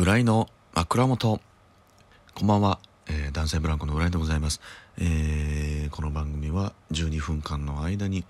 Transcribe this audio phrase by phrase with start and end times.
[0.00, 1.40] 浦井の枕元。
[2.32, 4.60] こんばんは、えー男性ブランコの浦井でございます、
[4.96, 8.24] えーこの番組は12分間の間に、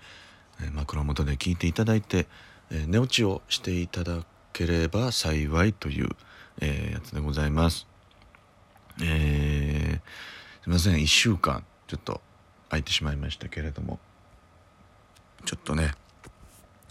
[0.63, 2.25] えー枕元で聞いていただいて、
[2.71, 6.09] えー寝落ちをしていただければ幸いという、
[6.59, 7.85] えーやつでございます。
[9.03, 10.95] えーすいません。
[10.95, 12.19] 1週間ちょっと
[12.69, 13.99] 空いてしまいましたけれども。
[15.45, 15.91] ちょっとね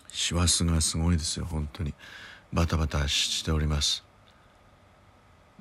[0.06, 1.46] 師走がすごいですよ。
[1.46, 1.94] 本当に。
[2.52, 4.07] バタバタしております。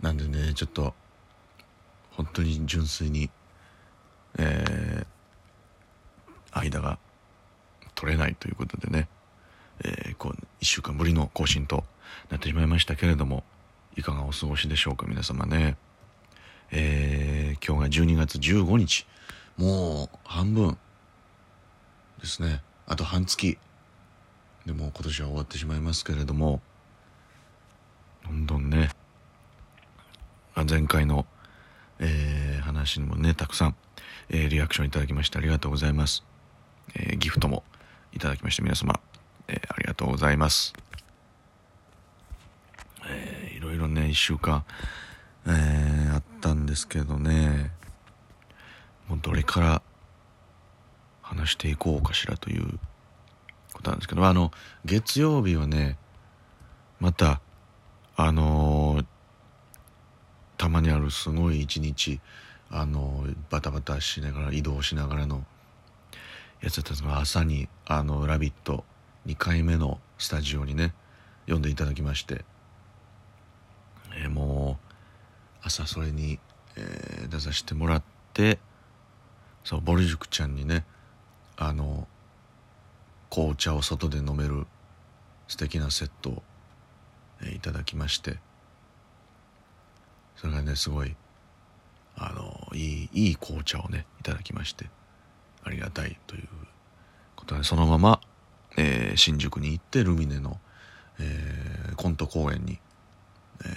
[0.02, 0.94] なんでねちょっと
[2.12, 3.30] 本当に純粋に
[4.38, 5.08] えー
[6.52, 6.98] 間が
[7.94, 9.08] 取れないということでね、
[9.84, 11.84] えーこう1週間ぶりの更新と
[12.30, 13.44] なってしまいましたけれども
[13.96, 15.78] いかがお過ごしでしょうか皆様ね。
[16.72, 19.06] えー今日が12月15日
[19.58, 20.78] もう半分
[22.20, 22.62] ですね。
[22.88, 23.58] あと半月。
[24.66, 26.62] でも今年は終わってしまいますけれども
[28.26, 28.90] どんどんね
[30.66, 31.26] 前回の、
[32.00, 33.76] えー話にもねたくさん、
[34.30, 36.24] えーリアクションいただきましてありがとうございます、
[36.96, 37.64] えーギフトも
[38.14, 39.00] いただきまして皆様、
[39.48, 40.74] えーありがとうございます、
[43.10, 44.64] えーいろいろね1週間、
[45.46, 47.72] えーあったんですけどね
[49.08, 49.82] もうどれから
[51.22, 52.80] 話していこうかしらという
[53.74, 54.52] ことなんですけどあの
[54.86, 55.98] 月曜日はね
[57.00, 57.42] また
[58.16, 59.06] あのー
[60.58, 62.20] たまにあすごい一日
[62.70, 65.46] あのバタバタしながら移動しながらの
[66.62, 68.84] やつだったんですが朝に「あのラビット!」
[69.26, 70.94] 2回目のスタジオにね
[71.48, 72.46] 呼んでいただきまして、
[74.16, 74.88] えーもう
[75.62, 76.40] 朝それに、
[76.76, 78.58] えー出させてもらって
[79.64, 80.86] そうボル塾ちゃんにね
[81.58, 82.08] あの
[83.30, 84.66] 紅茶を外で飲める
[85.48, 86.44] 素敵なセットを、
[87.42, 88.38] えーいただきまして
[90.38, 91.16] それがねすごい
[92.16, 94.90] あのいいいい紅茶をねいただきまして
[95.64, 96.48] ありがたいという
[97.36, 98.22] ことでそのまま、
[98.78, 100.60] えー新宿に行ってルミネの、
[101.20, 102.80] えーコント公演に、
[103.64, 103.68] え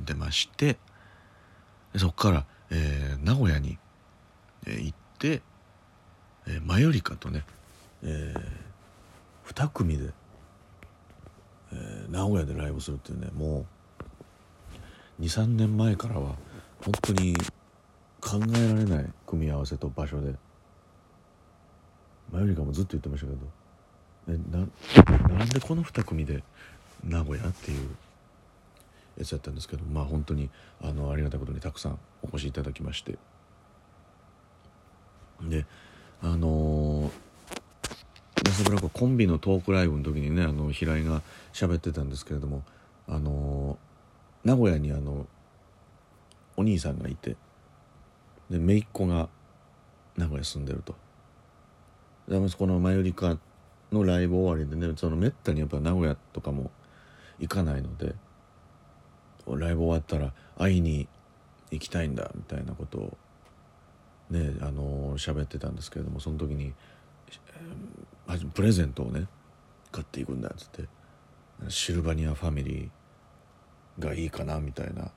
[0.00, 0.78] ー出まして
[1.92, 3.78] でそこから、えー名古屋に、
[4.66, 5.42] えー行って、
[6.46, 7.44] えーマヨリカとね、
[8.02, 8.34] え
[9.46, 10.10] 2組で、
[11.72, 13.66] えー名古屋でライブするっていうねもう
[15.20, 16.36] 23年前からは
[16.80, 17.34] 本当に
[18.20, 20.34] 考えられない組み合わせと場所で。
[22.30, 23.38] マヨリカもずっと言ってましたけど。
[24.28, 26.42] えななんでこの2組で
[27.04, 27.88] 名古屋っていう
[29.16, 29.84] やつだったんですけど。
[29.84, 33.18] まあ本当にあのありがたいことにたくさんお越しいただきまして。
[35.42, 35.66] で
[36.22, 37.10] あのー
[38.44, 42.62] ラスブラココンビのトークライブの時にねあの平井が喋ってたんですけれども
[43.08, 43.47] あのー
[44.44, 45.26] 名古屋にあの
[46.56, 47.36] お兄さんがいて
[48.50, 49.28] で姪っ子が
[50.16, 50.94] 名古屋住んでると。
[52.28, 53.38] でこのマヨリカ
[53.90, 56.70] のライブ終わりでねそのめったにやっぱ名古屋とかも
[57.38, 58.14] 行かないので
[59.46, 61.08] ライブ終わったら会いに
[61.70, 63.16] 行きたいんだみたいなことを
[64.30, 69.26] ねあの喋ってたんですけれどもその時に、えープレゼントをね
[69.90, 70.84] 買っていくんだっつって
[71.70, 72.88] シルバニアファミリー
[73.98, 75.10] がいいかなみたいな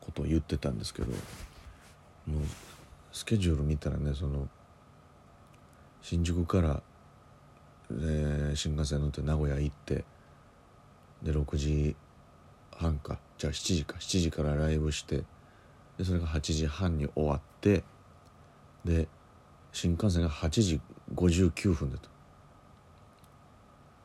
[0.00, 1.16] ことを言ってたんですけどもう
[3.12, 4.48] スケジュール見たらねその
[6.02, 6.82] 新宿から、
[7.90, 10.04] えー新幹線乗って名古屋行って
[11.22, 11.96] で6時
[12.76, 13.18] 半か。
[13.36, 13.96] じゃあ7時か。
[13.98, 15.24] 7時からライブして
[15.98, 17.84] でそれが8時半に終わって
[18.84, 19.06] で
[19.72, 20.80] 新幹線が8時
[21.14, 22.08] 59分だと。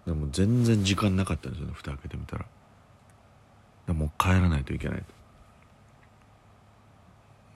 [0.06, 2.46] でも全然時間なかったんですよね蓋開けてみたら。
[3.88, 5.04] でもう帰らないといけない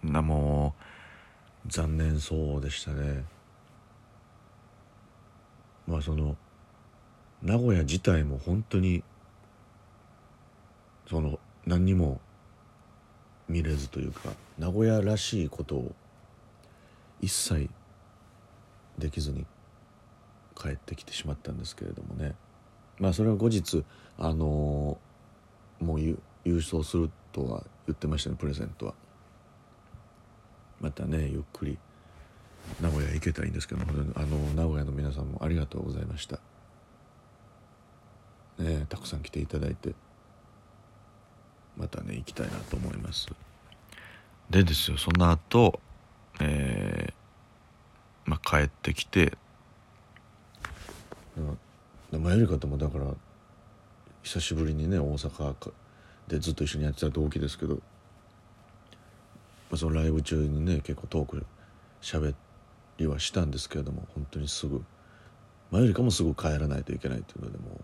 [0.03, 0.07] と。
[0.07, 0.75] なも
[1.65, 3.25] う残念そうでしたね。
[5.87, 6.37] まあその
[7.41, 9.03] 名古屋自体も本当に
[11.09, 12.21] その何にも
[13.47, 15.95] 見れずというか名古屋らしいことを
[17.21, 17.69] 一切
[18.97, 19.45] できずに
[20.55, 22.35] 帰ってきてしまったんですけれどもね。
[22.99, 23.83] まあそれは後日
[24.17, 25.08] あのー
[25.79, 28.93] もうゆ郵送するとは言ってましたねプレゼントは。
[30.79, 31.77] またねゆっくり
[32.81, 36.39] 名古屋行けたらいいんですけどもあの名古屋の皆さんもありがとうございました。
[38.57, 39.93] ねたくさん来ていただいて。
[41.77, 43.27] またね行きたいなと思います。
[44.49, 45.79] でですよその後
[46.41, 47.19] えー
[48.29, 49.37] まあ、帰ってきて。
[52.11, 53.05] マヨリカともだから
[54.29, 55.55] 久しぶりにね大阪
[56.27, 57.81] でずっと一緒にやってた同期ですけど、ま
[59.73, 61.45] あ、そのライブ中にね結構トーク
[61.99, 62.35] 喋
[62.99, 64.83] りはしたんですけれども本当にすぐ
[65.71, 67.81] 前よりかもすぐ帰らないといけないというのでも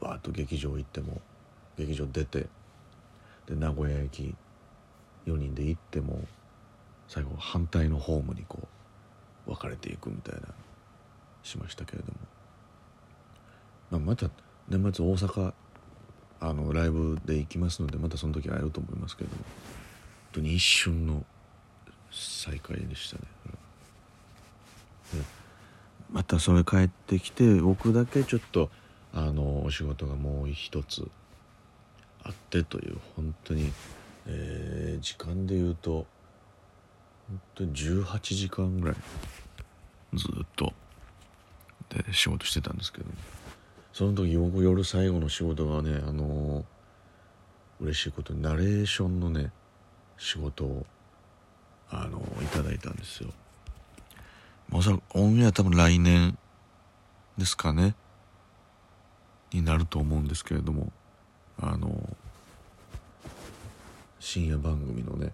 [0.00, 1.18] うバーッと劇場行っても
[1.78, 2.46] 劇場出て
[3.46, 4.34] で名古屋駅
[5.24, 6.20] 4人で行っても
[7.08, 8.58] 最後反対のホームにこ
[9.46, 10.48] う分かれていくみたいな
[11.42, 12.12] しましたけれども、
[13.92, 14.28] まあ、また
[14.68, 15.54] 年末大阪
[16.40, 19.44] あのライブで行きますのでまたその時会えると思いますけども本
[20.32, 21.24] 当に一瞬の
[22.10, 23.22] 再会でしたね。
[26.10, 28.70] またそれ帰ってきて僕だけちょっと
[29.14, 31.08] あのお仕事がもう一つ
[32.22, 33.72] あってという本当に、
[34.26, 36.06] えー、時間で言うと
[37.28, 38.96] 本当に18時間ぐらい
[40.14, 40.72] ずっと
[41.88, 43.06] で仕事してたんですけど
[43.92, 46.64] その時僕夜最後の仕事がねあのー、
[47.80, 49.52] 嬉しいことにナレーションのね
[50.16, 50.86] 仕事を
[51.90, 53.30] あのー、いただいたんですよ。
[54.72, 56.38] おそらくオンエア多分来年
[57.36, 57.94] ですかね
[59.52, 60.90] になると思うんですけれども
[61.60, 62.16] あの
[64.18, 65.32] 深夜番組のね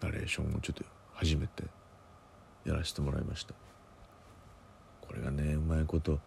[0.00, 0.84] ナレーションをちょっと
[1.14, 1.64] 初めて
[2.64, 3.54] やらせてもらいました。
[5.00, 6.20] これがねうまいこと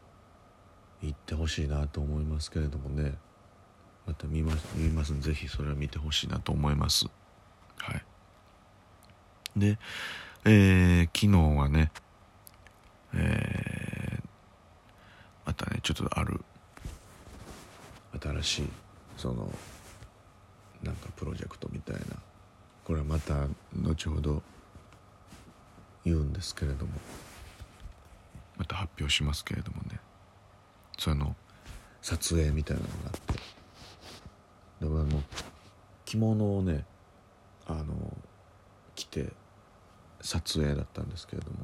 [1.02, 3.18] 言ってほしいなと思いますけれどもね。
[4.06, 7.06] また見ます見ますんでぜひそれは見てほしいなと思います。
[7.78, 8.04] はい。
[9.56, 9.78] で
[10.46, 11.92] えー、昨日はね
[13.14, 14.24] えー、
[15.46, 16.44] またねちょっとある
[18.20, 18.70] 新しい
[19.18, 19.52] その
[20.84, 22.02] なんかプロジェクトみたいな
[22.84, 24.42] これはまた後ほど
[26.04, 26.92] 言うんですけれども
[28.58, 30.00] また発表しますけれどもね。
[31.02, 31.36] その
[32.04, 33.34] 撮影みたいなのがあって。
[33.34, 33.44] だか
[34.82, 35.08] らもう
[36.06, 36.86] 着物をね
[37.66, 38.16] あの
[38.94, 39.34] 着て
[40.22, 41.58] 撮影だったんですけれども。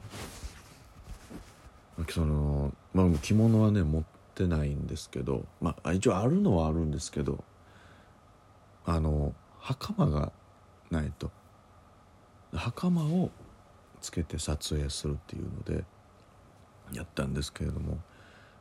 [2.09, 4.03] そのまあ着物はね持っ
[4.33, 7.43] てないんですけどまあ一応あるのはあるんですけど
[8.85, 10.31] あの袴が
[10.89, 11.29] ないと。
[12.53, 13.29] 袴を
[14.01, 15.83] つけて撮影するっていうので
[16.91, 17.99] やったんですけれども、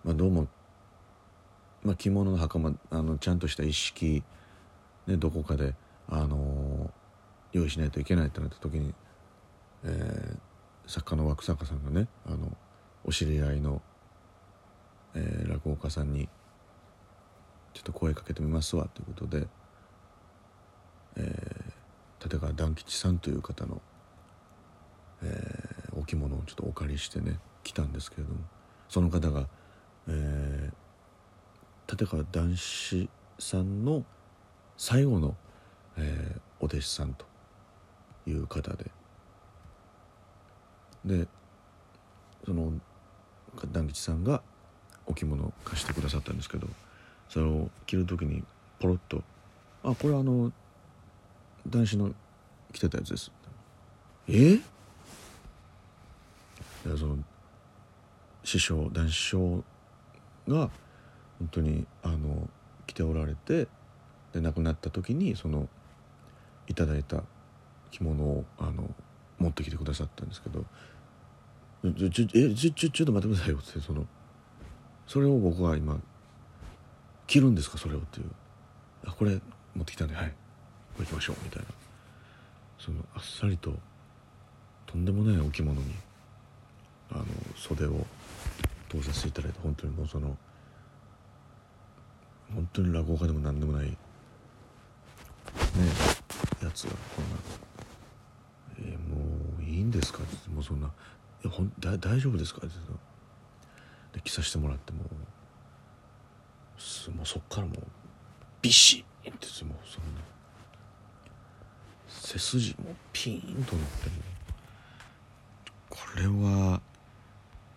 [0.05, 0.49] まあ、どうも、
[1.87, 4.25] まあ、着物の袴あのちゃんとした一式、
[5.07, 5.75] ね、どこかで、
[6.09, 6.91] あの
[7.53, 8.93] 用意しないといけないってなった時に、
[9.85, 12.57] えー、作家の枠坂さんがねあの
[13.05, 13.83] お知り合いの、
[15.15, 16.29] えー、落語家さんに
[17.73, 19.47] ちょっと声かけてみますわということで、
[21.17, 23.81] えー、立川團吉さんという方の、
[25.23, 28.41] えー、お着物をちょっとお借りしてね来たんですけれども
[28.89, 29.49] その方が、
[30.09, 30.86] えー、
[31.91, 34.05] 立川談志さんの
[34.77, 35.37] 最後の、
[35.97, 37.25] えー、お弟子さんと
[38.27, 38.91] いう方で。
[41.05, 41.29] で
[42.45, 42.73] その
[43.73, 44.43] 団吉さんが
[45.07, 46.67] お着物を貸してくださったんですけど
[47.29, 48.43] それを着る時に
[48.81, 49.23] ポロッと
[49.85, 50.53] 「あこれあの
[51.67, 52.15] 男子の
[52.73, 53.31] 着てたやつです」
[54.29, 54.55] え？
[54.55, 54.63] い
[56.89, 57.19] やその
[58.45, 59.65] 師匠男子師匠
[60.49, 60.71] が
[61.39, 62.49] 本当にあの
[62.87, 63.69] 着ておられて
[64.33, 65.69] で亡くなった時にその
[66.69, 67.23] いただいた
[67.91, 68.95] 着物をあの
[69.39, 70.65] 持ってきてくださったんですけど
[71.93, 74.07] ちょちょえちょちょちょっと待ってくださいよってその
[75.07, 76.01] それを僕は今
[77.27, 78.31] 着るんですかそれをっていう。
[79.07, 79.41] あこれ
[79.75, 80.29] 持ってきたんではい。
[80.97, 81.69] これ行きましょうみたいな。
[82.79, 83.75] そのあっさりと
[84.87, 85.95] とんでもないお着物に
[87.11, 87.25] あの
[87.57, 88.07] 袖を
[88.89, 90.37] 通させていただいて本当にもうその
[92.55, 93.87] 本当に落語家でも何でもない。
[93.87, 93.97] ね。
[96.63, 97.37] やつがこんな
[98.79, 100.91] 「えー、もういいんですか?」ってってもうそんな「い
[101.45, 102.77] やほんだ大丈夫ですか?」って
[104.13, 105.05] で着させてもらっても。
[105.05, 105.09] う
[107.13, 107.77] もうそっからもう
[108.63, 110.21] ビシッってもうそんな。
[112.09, 114.17] 背筋もピーンとなっても
[115.89, 116.81] これは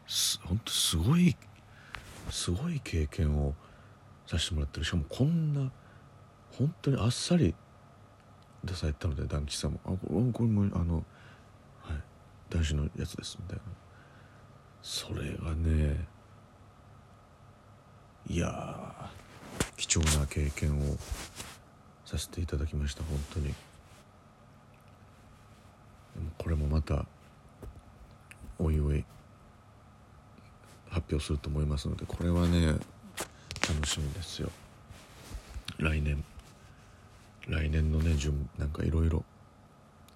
[0.07, 1.35] す本当すごい
[2.29, 3.55] すごい経験を
[4.29, 4.85] させてもらってる。
[4.85, 5.71] しかもこんな
[6.51, 7.55] 本当にあっさり
[8.63, 11.03] 出されたので団吉さんも「あこれもあの
[11.81, 12.03] はい。
[12.51, 13.63] 男子のやつです」みたいな。
[14.83, 16.05] それがね
[18.27, 19.11] いや
[19.75, 20.95] 貴重な経験を
[22.05, 23.03] させていただきました。
[23.03, 23.55] 本当に。
[26.37, 27.05] これもまた
[28.59, 29.03] おいおい
[30.89, 32.75] 発表すると思いますのでこれはね
[33.69, 34.49] 楽しみですよ。
[35.77, 36.23] 来年。
[37.47, 39.23] 来年のね順なんかいろいろ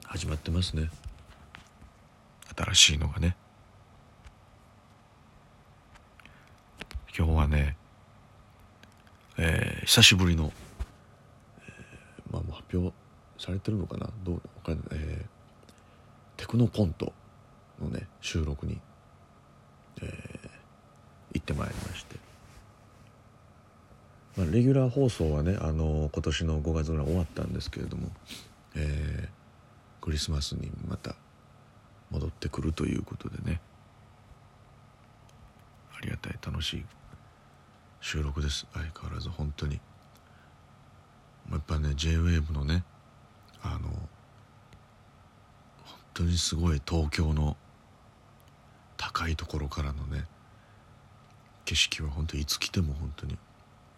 [0.05, 0.89] 始まってますね。
[2.55, 3.35] 新しいのがね。
[7.15, 7.77] 今日はね、
[9.37, 10.51] えー、久しぶりの、
[11.59, 12.91] えー、まあもう発表
[13.37, 14.09] されてるのかな？
[14.23, 17.13] どうわかんない、えー、テクノコント
[17.79, 18.81] のね収録に、
[20.01, 20.49] えー、
[21.33, 22.15] 行ってまいりまして、
[24.35, 28.09] まあ、レギュラー放送はね、あの今年の5月ぐらい終わったんですけれども、
[28.75, 31.15] えー、クリスマスにまた
[32.09, 33.61] 戻ってくるということでね。
[35.95, 36.85] ありがたい楽しい
[38.01, 38.65] 収録です。
[38.73, 39.79] 相変わらず本当に。
[41.51, 42.83] やっぱね JWAVE のね
[43.61, 43.99] あの本
[46.13, 47.55] 当にすごい東京の
[48.97, 50.25] 高いところからのね
[51.65, 53.37] 景色は本当いつ来ても本当に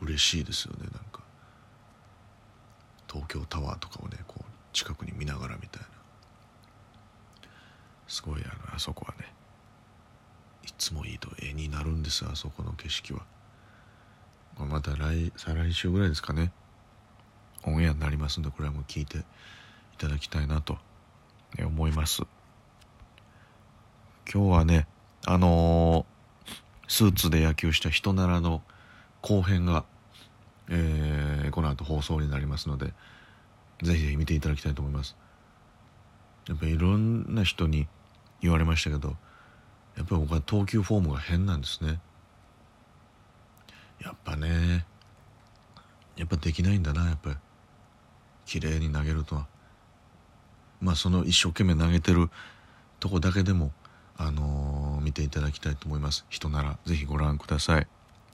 [0.01, 1.21] 嬉しいですよねなんか。
[3.07, 5.87] 東京タワーとかをねこう近くに見ながらみたいな。
[8.07, 9.33] すごいあのあそこはね
[10.63, 13.21] いつもいいと絵になるんですあそこの景色は。
[14.57, 16.51] また来再来週ぐらいですかね。
[17.63, 19.23] オンエアになりますんでこれはもう聞いてい
[19.97, 20.77] ただきたいなと
[21.59, 22.23] 思います。
[24.31, 24.87] 今日はね
[25.25, 26.51] あのー、
[26.87, 28.61] スーツで野球した人ならの
[29.25, 29.85] 後編が、
[30.69, 32.93] えー、この後放送になりますので
[33.81, 35.15] ぜひぜひ見ていただきたいと思います。
[36.47, 37.87] やっぱりいろんな人に
[38.39, 39.15] 言われましたけど
[39.97, 41.99] やっぱり僕は投球フォームが変なんですね。
[43.99, 44.85] やっぱね
[46.15, 47.35] やっぱできないんだなやっぱり。
[48.45, 49.47] 綺麗に投げるとは。
[50.81, 52.29] まあその一生懸命投げてる
[52.99, 53.71] とこだけでも
[54.17, 56.25] あのー、見ていただきたいと思います。
[56.29, 57.87] 人ならぜひご覧ください。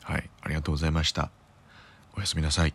[0.04, 1.30] はいありがとうございました。
[2.16, 2.74] おやすみなさい。